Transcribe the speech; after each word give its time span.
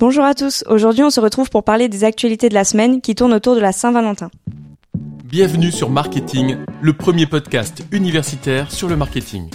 Bonjour 0.00 0.24
à 0.24 0.32
tous, 0.32 0.64
aujourd'hui 0.66 1.04
on 1.04 1.10
se 1.10 1.20
retrouve 1.20 1.50
pour 1.50 1.62
parler 1.62 1.90
des 1.90 2.04
actualités 2.04 2.48
de 2.48 2.54
la 2.54 2.64
semaine 2.64 3.02
qui 3.02 3.14
tournent 3.14 3.34
autour 3.34 3.54
de 3.54 3.60
la 3.60 3.70
Saint-Valentin. 3.70 4.30
Bienvenue 5.24 5.70
sur 5.70 5.90
Marketing, 5.90 6.56
le 6.80 6.94
premier 6.94 7.26
podcast 7.26 7.82
universitaire 7.92 8.72
sur 8.72 8.88
le 8.88 8.96
marketing. 8.96 9.50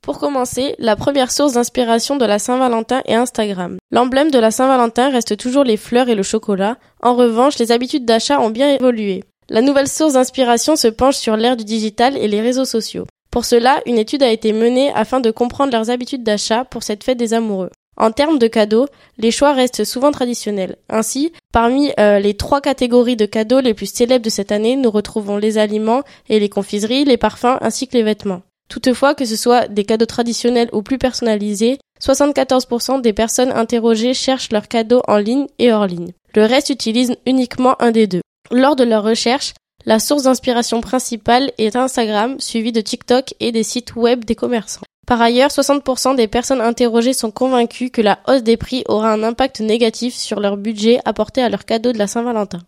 Pour 0.00 0.18
commencer, 0.18 0.74
la 0.78 0.96
première 0.96 1.30
source 1.30 1.52
d'inspiration 1.52 2.16
de 2.16 2.24
la 2.24 2.38
Saint-Valentin 2.38 3.02
est 3.04 3.14
Instagram. 3.14 3.76
L'emblème 3.90 4.30
de 4.30 4.38
la 4.38 4.50
Saint-Valentin 4.50 5.10
reste 5.10 5.36
toujours 5.36 5.64
les 5.64 5.76
fleurs 5.76 6.08
et 6.08 6.14
le 6.14 6.22
chocolat. 6.22 6.78
En 7.02 7.14
revanche, 7.14 7.58
les 7.58 7.70
habitudes 7.70 8.06
d'achat 8.06 8.40
ont 8.40 8.48
bien 8.48 8.70
évolué. 8.70 9.22
La 9.50 9.60
nouvelle 9.60 9.88
source 9.88 10.14
d'inspiration 10.14 10.76
se 10.76 10.88
penche 10.88 11.16
sur 11.16 11.36
l'ère 11.36 11.58
du 11.58 11.64
digital 11.64 12.16
et 12.16 12.28
les 12.28 12.40
réseaux 12.40 12.64
sociaux. 12.64 13.04
Pour 13.30 13.44
cela, 13.44 13.82
une 13.84 13.98
étude 13.98 14.22
a 14.22 14.32
été 14.32 14.54
menée 14.54 14.90
afin 14.94 15.20
de 15.20 15.30
comprendre 15.30 15.72
leurs 15.72 15.90
habitudes 15.90 16.22
d'achat 16.22 16.64
pour 16.64 16.82
cette 16.82 17.04
fête 17.04 17.18
des 17.18 17.34
amoureux. 17.34 17.70
En 17.98 18.12
termes 18.12 18.38
de 18.38 18.46
cadeaux, 18.46 18.86
les 19.18 19.32
choix 19.32 19.52
restent 19.52 19.84
souvent 19.84 20.12
traditionnels. 20.12 20.76
Ainsi, 20.88 21.32
parmi 21.52 21.90
euh, 21.98 22.20
les 22.20 22.34
trois 22.34 22.60
catégories 22.60 23.16
de 23.16 23.26
cadeaux 23.26 23.60
les 23.60 23.74
plus 23.74 23.92
célèbres 23.92 24.24
de 24.24 24.30
cette 24.30 24.52
année, 24.52 24.76
nous 24.76 24.90
retrouvons 24.90 25.36
les 25.36 25.58
aliments 25.58 26.02
et 26.28 26.38
les 26.38 26.48
confiseries, 26.48 27.04
les 27.04 27.16
parfums 27.16 27.58
ainsi 27.60 27.88
que 27.88 27.96
les 27.96 28.04
vêtements. 28.04 28.42
Toutefois, 28.68 29.14
que 29.14 29.24
ce 29.24 29.34
soit 29.34 29.66
des 29.66 29.84
cadeaux 29.84 30.06
traditionnels 30.06 30.68
ou 30.72 30.82
plus 30.82 30.98
personnalisés, 30.98 31.78
74% 32.00 33.00
des 33.00 33.12
personnes 33.12 33.50
interrogées 33.50 34.14
cherchent 34.14 34.52
leurs 34.52 34.68
cadeaux 34.68 35.02
en 35.08 35.16
ligne 35.16 35.46
et 35.58 35.72
hors 35.72 35.86
ligne. 35.86 36.12
Le 36.36 36.44
reste 36.44 36.70
utilise 36.70 37.16
uniquement 37.26 37.80
un 37.82 37.90
des 37.90 38.06
deux. 38.06 38.22
Lors 38.52 38.76
de 38.76 38.84
leur 38.84 39.02
recherche, 39.02 39.54
la 39.86 39.98
source 39.98 40.24
d'inspiration 40.24 40.80
principale 40.80 41.50
est 41.58 41.74
Instagram, 41.74 42.38
suivi 42.38 42.70
de 42.70 42.80
TikTok 42.80 43.34
et 43.40 43.50
des 43.50 43.64
sites 43.64 43.96
web 43.96 44.24
des 44.24 44.36
commerçants. 44.36 44.82
Par 45.08 45.22
ailleurs, 45.22 45.48
60% 45.48 46.16
des 46.16 46.28
personnes 46.28 46.60
interrogées 46.60 47.14
sont 47.14 47.30
convaincues 47.30 47.88
que 47.88 48.02
la 48.02 48.18
hausse 48.28 48.42
des 48.42 48.58
prix 48.58 48.84
aura 48.88 49.10
un 49.10 49.22
impact 49.22 49.60
négatif 49.60 50.14
sur 50.14 50.38
leur 50.38 50.58
budget 50.58 50.98
apporté 51.06 51.40
à 51.40 51.48
leur 51.48 51.64
cadeau 51.64 51.94
de 51.94 51.98
la 51.98 52.06
Saint-Valentin. 52.06 52.58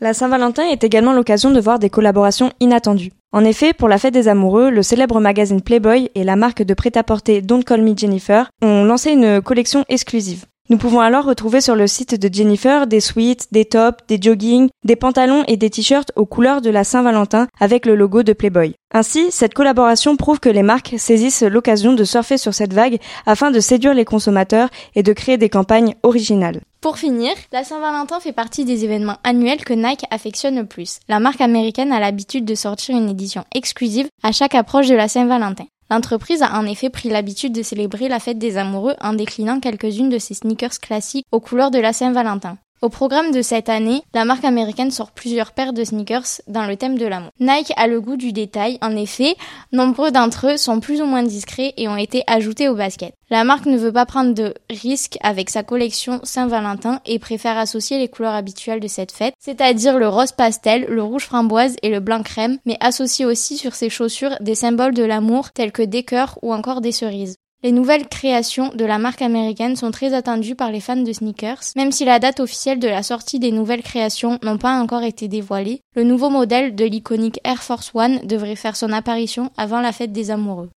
La 0.00 0.14
Saint-Valentin 0.14 0.62
est 0.62 0.84
également 0.84 1.12
l'occasion 1.12 1.50
de 1.50 1.60
voir 1.60 1.80
des 1.80 1.90
collaborations 1.90 2.52
inattendues. 2.60 3.10
En 3.32 3.44
effet, 3.44 3.72
pour 3.72 3.88
la 3.88 3.98
fête 3.98 4.14
des 4.14 4.28
amoureux, 4.28 4.70
le 4.70 4.84
célèbre 4.84 5.18
magazine 5.18 5.62
Playboy 5.62 6.12
et 6.14 6.22
la 6.22 6.36
marque 6.36 6.62
de 6.62 6.74
prêt-à-porter 6.74 7.42
Don't 7.42 7.64
Call 7.64 7.82
Me 7.82 7.96
Jennifer 7.96 8.48
ont 8.62 8.84
lancé 8.84 9.10
une 9.10 9.42
collection 9.42 9.84
exclusive. 9.88 10.44
Nous 10.70 10.78
pouvons 10.78 11.00
alors 11.00 11.24
retrouver 11.24 11.60
sur 11.60 11.74
le 11.74 11.88
site 11.88 12.14
de 12.14 12.32
Jennifer 12.32 12.86
des 12.86 13.00
sweats, 13.00 13.48
des 13.50 13.64
tops, 13.64 13.98
des 14.06 14.22
joggings, 14.22 14.68
des 14.84 14.94
pantalons 14.94 15.42
et 15.48 15.56
des 15.56 15.68
t-shirts 15.68 16.12
aux 16.14 16.26
couleurs 16.26 16.60
de 16.60 16.70
la 16.70 16.84
Saint-Valentin 16.84 17.48
avec 17.58 17.86
le 17.86 17.96
logo 17.96 18.22
de 18.22 18.32
Playboy. 18.32 18.76
Ainsi, 18.94 19.32
cette 19.32 19.52
collaboration 19.52 20.14
prouve 20.14 20.38
que 20.38 20.48
les 20.48 20.62
marques 20.62 20.94
saisissent 20.96 21.42
l'occasion 21.42 21.92
de 21.92 22.04
surfer 22.04 22.38
sur 22.38 22.54
cette 22.54 22.72
vague 22.72 23.00
afin 23.26 23.50
de 23.50 23.58
séduire 23.58 23.94
les 23.94 24.04
consommateurs 24.04 24.68
et 24.94 25.02
de 25.02 25.12
créer 25.12 25.38
des 25.38 25.48
campagnes 25.48 25.96
originales. 26.04 26.60
Pour 26.80 26.98
finir, 26.98 27.32
la 27.50 27.64
Saint-Valentin 27.64 28.20
fait 28.20 28.32
partie 28.32 28.64
des 28.64 28.84
événements 28.84 29.18
annuels 29.24 29.64
que 29.64 29.74
Nike 29.74 30.04
affectionne 30.12 30.54
le 30.54 30.66
plus. 30.66 31.00
La 31.08 31.18
marque 31.18 31.40
américaine 31.40 31.90
a 31.90 31.98
l'habitude 31.98 32.44
de 32.44 32.54
sortir 32.54 32.96
une 32.96 33.10
édition 33.10 33.44
exclusive 33.56 34.06
à 34.22 34.30
chaque 34.30 34.54
approche 34.54 34.86
de 34.86 34.94
la 34.94 35.08
Saint-Valentin. 35.08 35.66
L'entreprise 35.90 36.42
a 36.42 36.56
en 36.56 36.66
effet 36.66 36.88
pris 36.88 37.08
l'habitude 37.08 37.52
de 37.52 37.62
célébrer 37.62 38.08
la 38.08 38.20
fête 38.20 38.38
des 38.38 38.56
amoureux 38.56 38.94
en 39.00 39.12
déclinant 39.12 39.58
quelques-unes 39.58 40.08
de 40.08 40.18
ses 40.18 40.34
sneakers 40.34 40.78
classiques 40.80 41.26
aux 41.32 41.40
couleurs 41.40 41.72
de 41.72 41.80
la 41.80 41.92
Saint-Valentin. 41.92 42.58
Au 42.82 42.88
programme 42.88 43.30
de 43.30 43.42
cette 43.42 43.68
année, 43.68 44.00
la 44.14 44.24
marque 44.24 44.44
américaine 44.46 44.90
sort 44.90 45.10
plusieurs 45.10 45.52
paires 45.52 45.74
de 45.74 45.84
sneakers 45.84 46.40
dans 46.46 46.64
le 46.64 46.76
thème 46.76 46.96
de 46.96 47.04
l'amour. 47.04 47.30
Nike 47.38 47.74
a 47.76 47.86
le 47.86 48.00
goût 48.00 48.16
du 48.16 48.32
détail, 48.32 48.78
en 48.80 48.96
effet, 48.96 49.36
nombreux 49.70 50.10
d'entre 50.10 50.52
eux 50.52 50.56
sont 50.56 50.80
plus 50.80 51.02
ou 51.02 51.04
moins 51.04 51.22
discrets 51.22 51.74
et 51.76 51.88
ont 51.88 51.98
été 51.98 52.22
ajoutés 52.26 52.70
au 52.70 52.74
basket. 52.74 53.12
La 53.28 53.44
marque 53.44 53.66
ne 53.66 53.76
veut 53.76 53.92
pas 53.92 54.06
prendre 54.06 54.32
de 54.32 54.54
risques 54.70 55.18
avec 55.20 55.50
sa 55.50 55.62
collection 55.62 56.20
Saint-Valentin 56.22 57.02
et 57.04 57.18
préfère 57.18 57.58
associer 57.58 57.98
les 57.98 58.08
couleurs 58.08 58.34
habituelles 58.34 58.80
de 58.80 58.88
cette 58.88 59.12
fête, 59.12 59.34
c'est-à-dire 59.38 59.98
le 59.98 60.08
rose 60.08 60.32
pastel, 60.32 60.86
le 60.88 61.02
rouge 61.02 61.26
framboise 61.26 61.76
et 61.82 61.90
le 61.90 62.00
blanc 62.00 62.22
crème, 62.22 62.56
mais 62.64 62.78
associe 62.80 63.28
aussi 63.28 63.58
sur 63.58 63.74
ses 63.74 63.90
chaussures 63.90 64.38
des 64.40 64.54
symboles 64.54 64.94
de 64.94 65.04
l'amour 65.04 65.52
tels 65.52 65.72
que 65.72 65.82
des 65.82 66.02
cœurs 66.02 66.38
ou 66.40 66.54
encore 66.54 66.80
des 66.80 66.92
cerises. 66.92 67.36
Les 67.62 67.72
nouvelles 67.72 68.08
créations 68.08 68.70
de 68.74 68.86
la 68.86 68.96
marque 68.96 69.20
américaine 69.20 69.76
sont 69.76 69.90
très 69.90 70.14
attendues 70.14 70.54
par 70.54 70.70
les 70.70 70.80
fans 70.80 70.96
de 70.96 71.12
sneakers. 71.12 71.60
Même 71.76 71.92
si 71.92 72.06
la 72.06 72.18
date 72.18 72.40
officielle 72.40 72.78
de 72.78 72.88
la 72.88 73.02
sortie 73.02 73.38
des 73.38 73.52
nouvelles 73.52 73.82
créations 73.82 74.38
n'ont 74.42 74.56
pas 74.56 74.80
encore 74.80 75.02
été 75.02 75.28
dévoilées, 75.28 75.82
le 75.94 76.04
nouveau 76.04 76.30
modèle 76.30 76.74
de 76.74 76.86
l'iconique 76.86 77.38
Air 77.44 77.62
Force 77.62 77.90
One 77.92 78.20
devrait 78.24 78.56
faire 78.56 78.76
son 78.76 78.92
apparition 78.92 79.50
avant 79.58 79.82
la 79.82 79.92
fête 79.92 80.12
des 80.12 80.30
amoureux. 80.30 80.70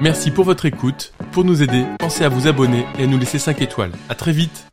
Merci 0.00 0.32
pour 0.32 0.44
votre 0.44 0.66
écoute. 0.66 1.12
Pour 1.30 1.44
nous 1.44 1.62
aider, 1.62 1.84
pensez 2.00 2.24
à 2.24 2.28
vous 2.28 2.48
abonner 2.48 2.84
et 2.98 3.04
à 3.04 3.06
nous 3.06 3.18
laisser 3.18 3.38
5 3.38 3.62
étoiles. 3.62 3.92
À 4.08 4.16
très 4.16 4.32
vite 4.32 4.71